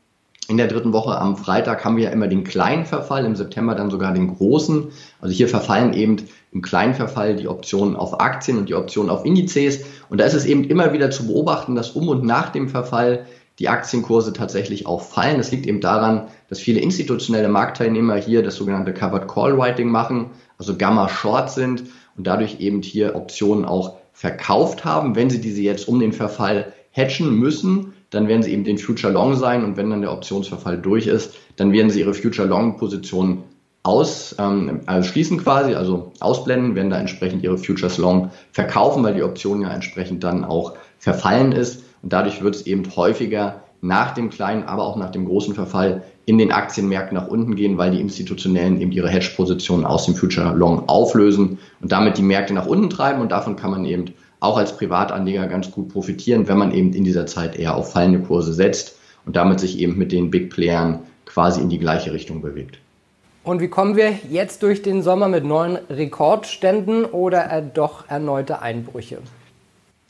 in 0.49 0.56
der 0.56 0.67
dritten 0.67 0.93
Woche 0.93 1.17
am 1.17 1.37
Freitag 1.37 1.85
haben 1.85 1.97
wir 1.97 2.05
ja 2.05 2.11
immer 2.11 2.26
den 2.26 2.44
kleinen 2.44 2.85
Verfall, 2.85 3.25
im 3.25 3.37
September 3.37 3.75
dann 3.75 3.91
sogar 3.91 4.12
den 4.12 4.35
großen. 4.35 4.88
Also 5.20 5.35
hier 5.35 5.49
verfallen 5.49 5.93
eben 5.93 6.17
im 6.52 6.62
kleinen 6.62 6.94
Verfall 6.94 7.37
die 7.37 7.49
Optionen 7.49 7.97
auf 7.97 8.20
Aktien 8.20 8.58
und 8.58 8.69
die 8.69 8.75
Optionen 8.75 9.11
auf 9.11 9.25
Indizes. 9.25 9.85
Und 10.08 10.19
da 10.19 10.25
ist 10.25 10.35
es 10.35 10.44
eben 10.44 10.64
immer 10.64 10.93
wieder 10.93 11.11
zu 11.11 11.26
beobachten, 11.26 11.75
dass 11.75 11.91
um 11.91 12.08
und 12.08 12.25
nach 12.25 12.50
dem 12.50 12.69
Verfall 12.69 13.26
die 13.61 13.69
Aktienkurse 13.69 14.32
tatsächlich 14.32 14.87
auch 14.87 15.02
fallen. 15.02 15.37
Das 15.37 15.52
liegt 15.52 15.67
eben 15.67 15.81
daran, 15.81 16.29
dass 16.49 16.58
viele 16.58 16.81
institutionelle 16.81 17.49
Marktteilnehmer 17.49 18.17
hier 18.17 18.43
das 18.43 18.56
sogenannte 18.56 18.94
Covered 18.94 19.29
Call 19.29 19.56
Writing 19.58 19.91
machen, 19.91 20.31
also 20.58 20.76
Gamma 20.76 21.08
Short 21.08 21.50
sind 21.50 21.85
und 22.17 22.26
dadurch 22.26 22.58
eben 22.61 22.82
hier 22.82 23.14
Optionen 23.14 23.67
auch 23.67 23.97
verkauft 24.12 24.85
haben. 24.85 25.14
Wenn 25.14 25.31
sie 25.31 25.41
diese 25.41 25.61
jetzt 25.61 25.88
um 25.88 26.00
den 26.00 26.12
Verfall 26.12 26.73
hatchen 26.93 27.35
müssen, 27.35 27.92
dann 28.11 28.29
werden 28.29 28.43
sie 28.43 28.52
eben 28.52 28.64
den 28.64 28.79
Future 28.79 29.12
Long 29.12 29.37
sein 29.37 29.64
und 29.64 29.76
wenn 29.76 29.90
dann 29.90 30.02
der 30.02 30.12
Optionsverfall 30.12 30.79
durch 30.79 31.07
ist, 31.07 31.35
dann 31.57 31.73
werden 31.73 31.90
sie 31.90 32.00
ihre 32.00 32.14
Future 32.14 32.47
Long 32.47 32.76
Position 32.76 33.45
aus, 33.83 34.35
ähm, 34.38 34.81
also 34.87 35.09
schließen 35.09 35.38
quasi, 35.38 35.75
also 35.75 36.12
ausblenden, 36.21 36.75
werden 36.75 36.90
da 36.90 36.99
entsprechend 36.99 37.43
ihre 37.43 37.57
Futures 37.57 37.99
Long 37.99 38.31
verkaufen, 38.52 39.02
weil 39.02 39.14
die 39.14 39.23
Option 39.23 39.62
ja 39.62 39.71
entsprechend 39.71 40.23
dann 40.23 40.45
auch 40.45 40.75
verfallen 40.99 41.52
ist. 41.52 41.85
Und 42.02 42.12
dadurch 42.12 42.43
wird 42.43 42.57
es 42.57 42.67
eben 42.67 42.85
häufiger 42.95 43.62
nach 43.81 44.12
dem 44.12 44.29
kleinen, 44.29 44.64
aber 44.64 44.85
auch 44.85 44.97
nach 44.97 45.11
dem 45.11 45.25
großen 45.25 45.55
Verfall 45.55 46.02
in 46.26 46.37
den 46.37 46.52
Aktienmärkten 46.52 47.17
nach 47.17 47.29
unten 47.29 47.57
gehen, 47.57 47.79
weil 47.79 47.90
die 47.90 48.00
Institutionellen 48.00 48.81
eben 48.81 48.93
ihre 48.93 49.09
Hedge-Positionen 49.09 49.87
aus 49.87 50.05
dem 50.05 50.14
Future 50.14 50.55
Long 50.55 50.88
auflösen 50.88 51.59
und 51.81 51.90
damit 51.90 52.19
die 52.19 52.23
Märkte 52.23 52.52
nach 52.52 52.67
unten 52.67 52.90
treiben. 52.90 53.23
Und 53.23 53.33
davon 53.33 53.57
kann 53.57 53.71
man 53.71 53.87
eben 53.87 54.12
auch 54.40 54.56
als 54.56 54.76
Privatanleger 54.76 55.47
ganz 55.47 55.70
gut 55.70 55.90
profitieren, 55.90 56.49
wenn 56.49 56.59
man 56.59 56.73
eben 56.73 56.92
in 56.92 57.04
dieser 57.04 57.26
Zeit 57.26 57.56
eher 57.56 57.76
auf 57.76 57.92
fallende 57.92 58.20
Kurse 58.20 58.52
setzt 58.52 58.97
und 59.26 59.37
damit 59.37 59.61
sich 59.61 59.78
eben 59.78 59.97
mit 59.97 60.12
den 60.12 60.30
Big 60.30 60.50
Playern 60.50 61.00
quasi 61.26 61.61
in 61.61 61.68
die 61.68 61.78
gleiche 61.78 62.12
Richtung 62.12 62.40
bewegt. 62.40 62.78
Und 63.44 63.61
wie 63.61 63.68
kommen 63.68 63.97
wir 63.97 64.12
jetzt 64.28 64.62
durch 64.62 64.82
den 64.82 65.02
Sommer 65.02 65.28
mit 65.28 65.44
neuen 65.44 65.76
Rekordständen 65.88 67.04
oder 67.04 67.62
doch 67.62 68.09
erneute 68.09 68.61
Einbrüche? 68.61 69.18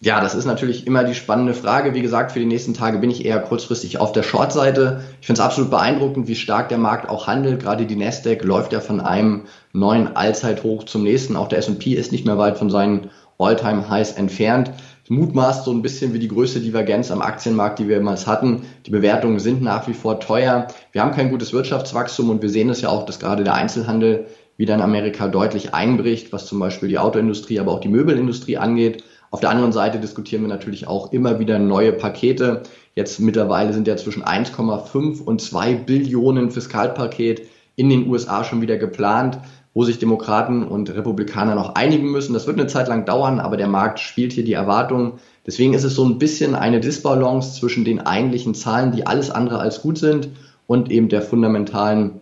Ja, 0.03 0.23
das 0.23 0.35
ist 0.35 0.47
natürlich 0.47 0.87
immer 0.87 1.05
die 1.05 1.15
spannende 1.15 1.53
Frage. 1.53 1.93
Wie 1.93 2.01
gesagt, 2.01 2.33
für 2.33 2.39
die 2.39 2.47
nächsten 2.47 2.73
Tage 2.73 2.99
bin 2.99 3.11
ich 3.11 3.27
eher 3.27 3.39
kurzfristig 3.39 4.01
auf 4.01 4.13
der 4.13 4.23
Short-Seite. 4.23 5.03
Ich 5.21 5.27
finde 5.27 5.43
es 5.43 5.45
absolut 5.45 5.71
beeindruckend, 5.71 6.27
wie 6.27 6.37
stark 6.37 6.71
der 6.71 6.79
Markt 6.79 7.11
auch 7.11 7.27
handelt. 7.27 7.61
Gerade 7.61 7.85
die 7.85 7.97
Nasdaq 7.97 8.43
läuft 8.43 8.73
ja 8.73 8.81
von 8.81 9.01
einem 9.01 9.43
neuen 9.75 10.17
Allzeithoch 10.17 10.85
zum 10.85 11.03
nächsten. 11.03 11.37
Auch 11.37 11.49
der 11.49 11.59
S&P 11.59 11.93
ist 11.93 12.13
nicht 12.13 12.25
mehr 12.25 12.39
weit 12.39 12.57
von 12.57 12.71
seinen 12.71 13.11
All-Time-Highs 13.41 14.13
entfernt. 14.13 14.71
Mutmaßt 15.11 15.65
so 15.65 15.73
ein 15.73 15.83
bisschen 15.83 16.13
wie 16.13 16.21
die 16.21 16.29
größte 16.29 16.61
Divergenz 16.61 17.11
am 17.11 17.21
Aktienmarkt, 17.21 17.81
die 17.81 17.89
wir 17.89 17.97
jemals 17.97 18.29
hatten. 18.29 18.63
Die 18.87 18.93
Bewertungen 18.93 19.41
sind 19.41 19.61
nach 19.61 19.89
wie 19.89 19.93
vor 19.93 20.21
teuer. 20.21 20.69
Wir 20.93 21.03
haben 21.03 21.11
kein 21.11 21.31
gutes 21.31 21.53
Wirtschaftswachstum 21.53 22.31
und 22.31 22.43
wir 22.43 22.49
sehen 22.49 22.71
es 22.71 22.81
ja 22.81 22.91
auch, 22.91 23.07
dass 23.07 23.19
gerade 23.19 23.43
der 23.43 23.55
Einzelhandel 23.55 24.27
wieder 24.57 24.77
in 24.77 24.81
Amerika 24.81 25.27
deutlich 25.27 25.75
einbricht, 25.75 26.33
was 26.33 26.47
zum 26.47 26.61
Beispiel 26.61 26.89
die 26.89 26.99
Autoindustrie, 26.99 27.59
aber 27.59 27.73
auch 27.73 27.81
die 27.81 27.89
Möbelindustrie 27.89 28.57
angeht. 28.57 29.03
Auf 29.33 29.41
der 29.41 29.51
anderen 29.51 29.73
Seite 29.73 29.99
diskutieren 29.99 30.43
wir 30.43 30.49
natürlich 30.49 30.87
auch 30.87 31.13
immer 31.13 31.41
wieder 31.41 31.59
neue 31.59 31.93
Pakete. 31.93 32.63
Jetzt 32.95 33.19
mittlerweile 33.19 33.73
sind 33.73 33.89
ja 33.89 33.97
zwischen 33.97 34.23
1,5 34.23 35.23
und 35.23 35.41
2 35.41 35.75
Billionen 35.75 36.53
Fiskalpaket 36.53 37.49
in 37.75 37.89
den 37.89 38.09
USA 38.09 38.45
schon 38.45 38.63
wieder 38.63 38.77
geplant 38.77 39.39
wo 39.73 39.85
sich 39.85 39.99
Demokraten 39.99 40.65
und 40.65 40.95
Republikaner 40.95 41.55
noch 41.55 41.75
einigen 41.75 42.11
müssen. 42.11 42.33
Das 42.33 42.47
wird 42.47 42.59
eine 42.59 42.69
Zeit 42.69 42.89
lang 42.89 43.05
dauern, 43.05 43.39
aber 43.39 43.57
der 43.57 43.69
Markt 43.69 44.01
spielt 44.01 44.33
hier 44.33 44.45
die 44.45 44.53
Erwartungen. 44.53 45.15
Deswegen 45.47 45.75
ist 45.75 45.85
es 45.85 45.95
so 45.95 46.05
ein 46.05 46.19
bisschen 46.19 46.55
eine 46.55 46.81
Disbalance 46.81 47.59
zwischen 47.59 47.85
den 47.85 48.01
eigentlichen 48.01 48.55
Zahlen, 48.55 48.93
die 48.93 49.07
alles 49.07 49.31
andere 49.31 49.59
als 49.59 49.83
gut 49.83 49.99
sind, 49.99 50.29
und 50.67 50.89
eben 50.91 51.09
der 51.09 51.23
fundamentalen 51.23 52.21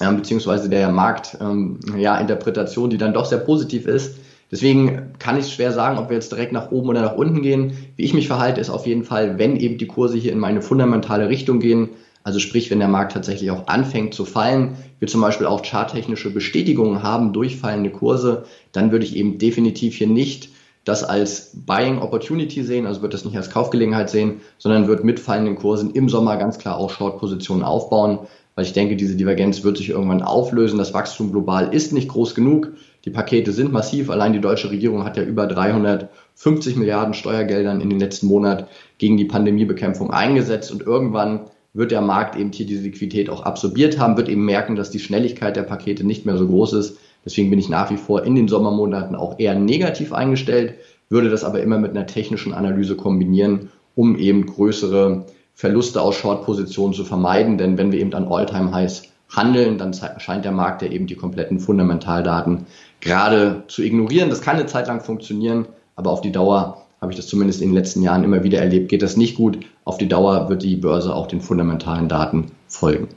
äh, 0.00 0.12
beziehungsweise 0.12 0.68
der 0.68 0.90
Marktinterpretation, 0.90 1.94
ähm, 1.94 1.98
ja, 1.98 2.18
Interpretation, 2.18 2.90
die 2.90 2.98
dann 2.98 3.14
doch 3.14 3.24
sehr 3.24 3.38
positiv 3.38 3.86
ist. 3.86 4.18
Deswegen 4.50 5.12
kann 5.18 5.38
ich 5.38 5.52
schwer 5.52 5.72
sagen, 5.72 5.98
ob 5.98 6.08
wir 6.08 6.16
jetzt 6.16 6.32
direkt 6.32 6.52
nach 6.52 6.72
oben 6.72 6.88
oder 6.88 7.02
nach 7.02 7.14
unten 7.14 7.40
gehen. 7.40 7.72
Wie 7.96 8.02
ich 8.02 8.14
mich 8.14 8.26
verhalte, 8.26 8.60
ist 8.60 8.68
auf 8.68 8.86
jeden 8.86 9.04
Fall, 9.04 9.38
wenn 9.38 9.56
eben 9.56 9.78
die 9.78 9.86
Kurse 9.86 10.18
hier 10.18 10.32
in 10.32 10.38
meine 10.38 10.60
fundamentale 10.60 11.28
Richtung 11.28 11.60
gehen, 11.60 11.90
also 12.22 12.38
sprich, 12.38 12.70
wenn 12.70 12.78
der 12.78 12.88
Markt 12.88 13.12
tatsächlich 13.12 13.50
auch 13.50 13.66
anfängt 13.66 14.14
zu 14.14 14.24
fallen, 14.24 14.76
wir 14.98 15.08
zum 15.08 15.20
Beispiel 15.20 15.46
auch 15.46 15.62
charttechnische 15.62 16.30
Bestätigungen 16.30 17.02
haben 17.02 17.32
durch 17.32 17.56
fallende 17.56 17.90
Kurse, 17.90 18.44
dann 18.72 18.92
würde 18.92 19.04
ich 19.04 19.16
eben 19.16 19.38
definitiv 19.38 19.96
hier 19.96 20.06
nicht 20.06 20.50
das 20.84 21.04
als 21.04 21.52
Buying 21.54 21.98
Opportunity 21.98 22.62
sehen, 22.62 22.86
also 22.86 23.02
wird 23.02 23.14
das 23.14 23.24
nicht 23.24 23.36
als 23.36 23.50
Kaufgelegenheit 23.50 24.10
sehen, 24.10 24.40
sondern 24.58 24.88
wird 24.88 25.04
mit 25.04 25.20
fallenden 25.20 25.56
Kursen 25.56 25.90
im 25.90 26.08
Sommer 26.08 26.36
ganz 26.36 26.58
klar 26.58 26.76
auch 26.76 26.90
Short-Positionen 26.90 27.62
aufbauen, 27.62 28.20
weil 28.54 28.64
ich 28.64 28.72
denke, 28.72 28.96
diese 28.96 29.16
Divergenz 29.16 29.62
wird 29.62 29.76
sich 29.76 29.90
irgendwann 29.90 30.22
auflösen. 30.22 30.78
Das 30.78 30.92
Wachstum 30.92 31.32
global 31.32 31.72
ist 31.72 31.92
nicht 31.92 32.08
groß 32.08 32.34
genug. 32.34 32.72
Die 33.04 33.10
Pakete 33.10 33.52
sind 33.52 33.72
massiv. 33.72 34.10
Allein 34.10 34.32
die 34.32 34.40
deutsche 34.40 34.70
Regierung 34.70 35.04
hat 35.04 35.16
ja 35.16 35.22
über 35.22 35.46
350 35.46 36.76
Milliarden 36.76 37.14
Steuergeldern 37.14 37.80
in 37.80 37.90
den 37.90 38.00
letzten 38.00 38.26
Monat 38.26 38.68
gegen 38.98 39.16
die 39.16 39.24
Pandemiebekämpfung 39.24 40.10
eingesetzt 40.10 40.72
und 40.72 40.82
irgendwann 40.82 41.42
wird 41.72 41.92
der 41.92 42.00
Markt 42.00 42.36
eben 42.36 42.52
hier 42.52 42.66
diese 42.66 42.82
Liquidität 42.82 43.30
auch 43.30 43.42
absorbiert 43.42 43.98
haben, 43.98 44.16
wird 44.16 44.28
eben 44.28 44.44
merken, 44.44 44.76
dass 44.76 44.90
die 44.90 44.98
Schnelligkeit 44.98 45.56
der 45.56 45.62
Pakete 45.62 46.04
nicht 46.04 46.26
mehr 46.26 46.36
so 46.36 46.46
groß 46.46 46.72
ist. 46.74 46.98
Deswegen 47.24 47.50
bin 47.50 47.58
ich 47.58 47.68
nach 47.68 47.90
wie 47.90 47.96
vor 47.96 48.24
in 48.24 48.34
den 48.34 48.48
Sommermonaten 48.48 49.14
auch 49.14 49.38
eher 49.38 49.54
negativ 49.54 50.12
eingestellt, 50.12 50.74
würde 51.08 51.30
das 51.30 51.44
aber 51.44 51.60
immer 51.60 51.78
mit 51.78 51.90
einer 51.90 52.06
technischen 52.06 52.54
Analyse 52.54 52.96
kombinieren, 52.96 53.70
um 53.94 54.16
eben 54.16 54.46
größere 54.46 55.26
Verluste 55.54 56.00
aus 56.00 56.16
Short-Positionen 56.16 56.94
zu 56.94 57.04
vermeiden. 57.04 57.58
Denn 57.58 57.76
wenn 57.76 57.92
wir 57.92 58.00
eben 58.00 58.14
an 58.14 58.28
All-Time-Highs 58.28 59.02
handeln, 59.28 59.78
dann 59.78 59.92
scheint 60.18 60.44
der 60.44 60.52
Markt 60.52 60.82
ja 60.82 60.88
eben 60.88 61.06
die 61.06 61.14
kompletten 61.14 61.60
Fundamentaldaten 61.60 62.66
gerade 63.00 63.64
zu 63.68 63.82
ignorieren. 63.82 64.30
Das 64.30 64.40
kann 64.40 64.56
eine 64.56 64.66
Zeit 64.66 64.88
lang 64.88 65.00
funktionieren, 65.00 65.66
aber 65.94 66.10
auf 66.10 66.20
die 66.20 66.32
Dauer 66.32 66.86
habe 67.00 67.12
ich 67.12 67.16
das 67.16 67.28
zumindest 67.28 67.62
in 67.62 67.70
den 67.70 67.74
letzten 67.74 68.02
Jahren 68.02 68.24
immer 68.24 68.44
wieder 68.44 68.58
erlebt, 68.58 68.88
geht 68.88 69.02
das 69.02 69.16
nicht 69.16 69.36
gut. 69.36 69.58
Auf 69.84 69.98
die 69.98 70.08
Dauer 70.08 70.48
wird 70.48 70.62
die 70.62 70.76
Börse 70.76 71.14
auch 71.14 71.26
den 71.26 71.40
fundamentalen 71.40 72.08
Daten 72.08 72.50
folgen. 72.68 73.08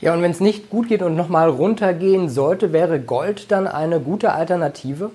Ja, 0.00 0.12
und 0.12 0.22
wenn 0.22 0.32
es 0.32 0.40
nicht 0.40 0.68
gut 0.68 0.88
geht 0.88 1.02
und 1.02 1.14
nochmal 1.14 1.48
runtergehen 1.48 2.28
sollte, 2.28 2.72
wäre 2.72 2.98
Gold 2.98 3.52
dann 3.52 3.68
eine 3.68 4.00
gute 4.00 4.32
Alternative? 4.32 5.10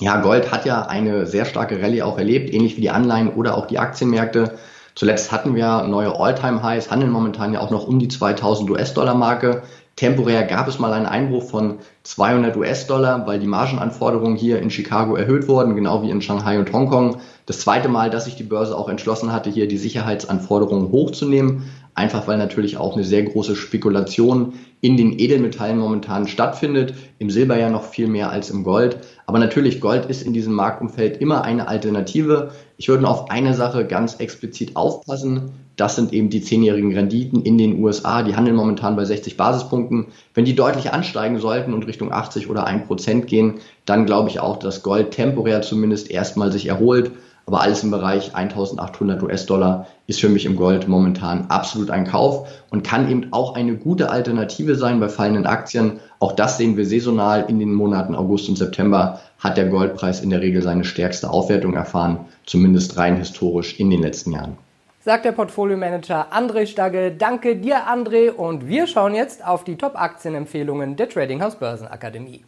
Ja, 0.00 0.20
Gold 0.20 0.50
hat 0.50 0.66
ja 0.66 0.82
eine 0.82 1.26
sehr 1.26 1.44
starke 1.44 1.80
Rallye 1.80 2.02
auch 2.02 2.18
erlebt, 2.18 2.52
ähnlich 2.52 2.76
wie 2.76 2.80
die 2.80 2.90
Anleihen 2.90 3.28
oder 3.28 3.56
auch 3.56 3.66
die 3.66 3.78
Aktienmärkte. 3.78 4.58
Zuletzt 4.96 5.30
hatten 5.30 5.54
wir 5.54 5.84
neue 5.84 6.18
All-Time-Highs, 6.18 6.90
handeln 6.90 7.12
momentan 7.12 7.52
ja 7.52 7.60
auch 7.60 7.70
noch 7.70 7.86
um 7.86 8.00
die 8.00 8.08
2000 8.08 8.68
US-Dollar-Marke. 8.68 9.62
Temporär 10.02 10.42
gab 10.42 10.66
es 10.66 10.80
mal 10.80 10.92
einen 10.92 11.06
Einbruch 11.06 11.44
von 11.44 11.78
200 12.02 12.56
US-Dollar, 12.56 13.24
weil 13.28 13.38
die 13.38 13.46
Margenanforderungen 13.46 14.34
hier 14.34 14.58
in 14.58 14.68
Chicago 14.68 15.14
erhöht 15.14 15.46
wurden, 15.46 15.76
genau 15.76 16.02
wie 16.02 16.10
in 16.10 16.20
Shanghai 16.20 16.58
und 16.58 16.72
Hongkong. 16.72 17.18
Das 17.46 17.60
zweite 17.60 17.88
Mal, 17.88 18.10
dass 18.10 18.24
sich 18.24 18.34
die 18.34 18.42
Börse 18.42 18.76
auch 18.76 18.88
entschlossen 18.88 19.32
hatte, 19.32 19.48
hier 19.48 19.68
die 19.68 19.76
Sicherheitsanforderungen 19.76 20.90
hochzunehmen, 20.90 21.70
einfach 21.94 22.26
weil 22.26 22.36
natürlich 22.36 22.78
auch 22.78 22.96
eine 22.96 23.04
sehr 23.04 23.22
große 23.22 23.54
Spekulation 23.54 24.54
in 24.80 24.96
den 24.96 25.16
Edelmetallen 25.16 25.78
momentan 25.78 26.26
stattfindet, 26.26 26.94
im 27.20 27.30
Silber 27.30 27.56
ja 27.56 27.70
noch 27.70 27.84
viel 27.84 28.08
mehr 28.08 28.30
als 28.30 28.50
im 28.50 28.64
Gold. 28.64 28.98
Aber 29.26 29.38
natürlich, 29.38 29.80
Gold 29.80 30.06
ist 30.06 30.22
in 30.24 30.32
diesem 30.32 30.54
Marktumfeld 30.54 31.18
immer 31.20 31.44
eine 31.44 31.68
Alternative. 31.68 32.50
Ich 32.76 32.88
würde 32.88 33.04
nur 33.04 33.12
auf 33.12 33.30
eine 33.30 33.54
Sache 33.54 33.86
ganz 33.86 34.16
explizit 34.16 34.74
aufpassen. 34.74 35.52
Das 35.76 35.96
sind 35.96 36.12
eben 36.12 36.28
die 36.28 36.42
zehnjährigen 36.42 36.92
Renditen 36.92 37.42
in 37.42 37.56
den 37.56 37.82
USA. 37.82 38.22
Die 38.22 38.36
handeln 38.36 38.56
momentan 38.56 38.94
bei 38.94 39.04
60 39.04 39.36
Basispunkten. 39.36 40.06
Wenn 40.34 40.44
die 40.44 40.54
deutlich 40.54 40.92
ansteigen 40.92 41.38
sollten 41.38 41.72
und 41.72 41.86
Richtung 41.86 42.12
80 42.12 42.50
oder 42.50 42.66
1 42.66 42.86
Prozent 42.86 43.26
gehen, 43.26 43.54
dann 43.86 44.04
glaube 44.04 44.28
ich 44.28 44.40
auch, 44.40 44.58
dass 44.58 44.82
Gold 44.82 45.12
temporär 45.12 45.62
zumindest 45.62 46.10
erstmal 46.10 46.52
sich 46.52 46.66
erholt. 46.66 47.12
Aber 47.46 47.60
alles 47.60 47.82
im 47.82 47.90
Bereich 47.90 48.36
1800 48.36 49.22
US-Dollar 49.22 49.86
ist 50.06 50.20
für 50.20 50.28
mich 50.28 50.46
im 50.46 50.56
Gold 50.56 50.86
momentan 50.86 51.46
absolut 51.48 51.90
ein 51.90 52.06
Kauf 52.06 52.48
und 52.70 52.84
kann 52.84 53.10
eben 53.10 53.32
auch 53.32 53.56
eine 53.56 53.74
gute 53.74 54.10
Alternative 54.10 54.76
sein 54.76 55.00
bei 55.00 55.08
fallenden 55.08 55.46
Aktien. 55.46 55.98
Auch 56.20 56.32
das 56.32 56.56
sehen 56.58 56.76
wir 56.76 56.86
saisonal 56.86 57.46
in 57.48 57.58
den 57.58 57.74
Monaten 57.74 58.14
August 58.14 58.48
und 58.48 58.58
September 58.58 59.20
hat 59.38 59.56
der 59.56 59.68
Goldpreis 59.68 60.20
in 60.20 60.30
der 60.30 60.40
Regel 60.40 60.62
seine 60.62 60.84
stärkste 60.84 61.30
Aufwertung 61.30 61.74
erfahren, 61.74 62.26
zumindest 62.46 62.96
rein 62.96 63.16
historisch 63.16 63.80
in 63.80 63.90
den 63.90 64.02
letzten 64.02 64.32
Jahren. 64.32 64.56
Sagt 65.04 65.24
der 65.24 65.32
Portfolio-Manager 65.32 66.28
André 66.30 66.64
Stagge. 66.64 67.10
Danke 67.10 67.56
dir, 67.56 67.88
André. 67.88 68.30
Und 68.30 68.68
wir 68.68 68.86
schauen 68.86 69.16
jetzt 69.16 69.44
auf 69.44 69.64
die 69.64 69.74
Top-Aktienempfehlungen 69.74 70.94
der 70.94 71.08
Trading 71.08 71.42
House 71.42 71.56
Börsenakademie. 71.56 72.44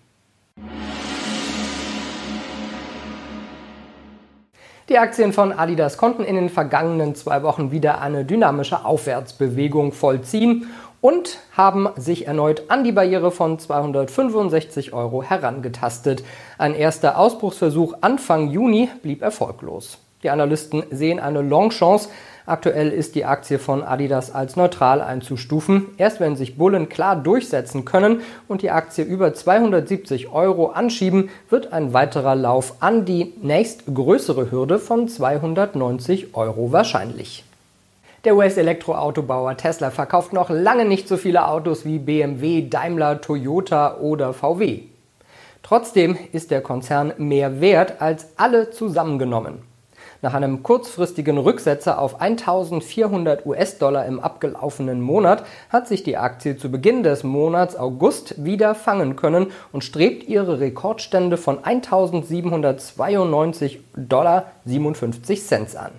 Die 4.89 4.99
Aktien 4.99 5.33
von 5.33 5.51
Adidas 5.51 5.99
konnten 5.99 6.23
in 6.23 6.37
den 6.37 6.49
vergangenen 6.49 7.17
zwei 7.17 7.43
Wochen 7.43 7.73
wieder 7.73 8.01
eine 8.01 8.25
dynamische 8.25 8.85
Aufwärtsbewegung 8.85 9.91
vollziehen 9.91 10.71
und 11.01 11.41
haben 11.57 11.89
sich 11.97 12.29
erneut 12.29 12.71
an 12.71 12.85
die 12.85 12.93
Barriere 12.93 13.33
von 13.33 13.59
265 13.59 14.93
Euro 14.93 15.25
herangetastet. 15.25 16.23
Ein 16.57 16.77
erster 16.77 17.19
Ausbruchsversuch 17.19 17.95
Anfang 18.01 18.51
Juni 18.51 18.91
blieb 19.03 19.23
erfolglos. 19.23 19.99
Die 20.23 20.31
Analysten 20.31 20.85
sehen 20.91 21.19
eine 21.19 21.43
Longchance 21.43 22.09
Aktuell 22.47 22.91
ist 22.91 23.15
die 23.15 23.25
Aktie 23.25 23.59
von 23.59 23.83
Adidas 23.83 24.35
als 24.35 24.55
neutral 24.55 25.01
einzustufen. 25.01 25.87
Erst 25.97 26.21
wenn 26.21 26.37
sich 26.37 26.59
Bullen 26.59 26.91
klar 26.91 27.17
durchsetzen 27.17 27.87
können 27.87 28.21
und 28.49 28.61
die 28.61 28.71
Aktie 28.71 29.03
über 29.03 29.33
270 29.33 30.31
Euro 30.31 30.67
anschieben, 30.67 31.31
wird 31.49 31.73
ein 31.73 31.95
weiterer 31.95 32.35
Lauf 32.35 32.75
an 32.81 33.07
die 33.07 33.33
nächstgrößere 33.41 34.51
Hürde 34.51 34.79
von 34.79 35.09
290 35.09 36.35
Euro 36.35 36.71
wahrscheinlich. 36.71 37.45
Der 38.27 38.37
US-Elektroautobauer 38.37 39.57
Tesla 39.57 39.91
verkauft 39.91 40.35
noch 40.35 40.51
lange 40.51 40.85
nicht 40.85 41.09
so 41.09 41.17
viele 41.17 41.49
Autos 41.49 41.87
wie 41.87 41.99
BMW, 41.99 42.69
Daimler, 42.69 43.23
Toyota 43.23 43.97
oder 43.97 44.35
VW. 44.35 44.81
Trotzdem 45.63 46.19
ist 46.33 46.51
der 46.51 46.61
Konzern 46.61 47.15
mehr 47.17 47.63
wert 47.63 48.03
als 48.03 48.29
alle 48.37 48.71
zusammengenommen. 48.71 49.74
Nach 50.25 50.33
einem 50.33 50.63
kurzfristigen 50.63 51.37
Rücksetzer 51.37 51.99
auf 51.99 52.19
1400 52.19 53.45
US-Dollar 53.45 54.07
im 54.07 54.21
abgelaufenen 54.21 55.03
Monat 55.03 55.45
hat 55.69 55.87
sich 55.87 56.03
die 56.03 56.17
Aktie 56.17 56.57
zu 56.57 56.71
Beginn 56.71 57.03
des 57.03 57.25
Monats 57.25 57.77
August 57.77 58.43
wieder 58.43 58.75
fangen 58.75 59.17
können 59.17 59.49
und 59.71 59.85
strebt 59.85 60.27
ihre 60.27 60.61
Rekordstände 60.61 61.37
von 61.37 61.63
1792 61.63 63.81
Dollar 63.99 64.47
57 64.65 65.45
Cent 65.45 65.77
an. 65.77 65.91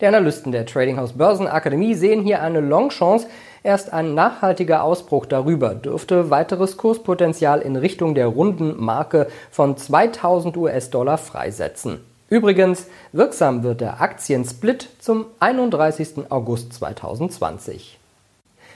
Die 0.00 0.06
Analysten 0.06 0.50
der 0.50 0.64
Trading 0.64 0.96
House 0.96 1.12
Börsenakademie 1.12 1.92
sehen 1.92 2.22
hier 2.22 2.40
eine 2.40 2.60
Longchance. 2.60 3.26
Erst 3.62 3.92
ein 3.92 4.14
nachhaltiger 4.14 4.82
Ausbruch 4.82 5.26
darüber 5.26 5.74
dürfte 5.74 6.30
weiteres 6.30 6.78
Kurspotenzial 6.78 7.60
in 7.60 7.76
Richtung 7.76 8.14
der 8.14 8.28
runden 8.28 8.82
Marke 8.82 9.26
von 9.50 9.76
2000 9.76 10.56
US-Dollar 10.56 11.18
freisetzen. 11.18 12.00
Übrigens, 12.30 12.86
wirksam 13.12 13.62
wird 13.62 13.80
der 13.80 14.02
Aktiensplit 14.02 14.90
zum 14.98 15.26
31. 15.40 16.30
August 16.30 16.74
2020. 16.74 17.98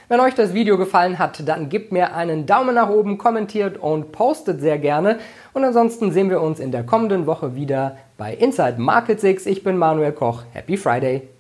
Wenn 0.09 0.21
euch 0.21 0.35
das 0.35 0.55
Video 0.55 0.79
gefallen 0.79 1.19
hat, 1.19 1.47
dann 1.49 1.69
gebt 1.69 1.93
mir 1.93 2.15
einen 2.15 2.47
Daumen 2.47 2.75
nach 2.75 2.89
oben, 2.89 3.19
kommentiert 3.19 3.79
und 3.79 4.13
postet 4.13 4.61
sehr 4.61 4.79
gerne. 4.79 5.19
Und 5.53 5.65
ansonsten 5.65 6.13
sehen 6.13 6.31
wir 6.31 6.41
uns 6.41 6.61
in 6.61 6.73
der 6.73 6.85
kommenden 6.85 7.27
Woche 7.27 7.55
wieder 7.55 7.97
bei 8.19 8.35
Inside 8.35 8.77
Market 8.79 9.21
6. 9.21 9.47
Ich 9.47 9.63
bin 9.63 9.77
Manuel 9.77 10.13
Koch. 10.13 10.45
Happy 10.53 10.77
Friday! 10.77 11.32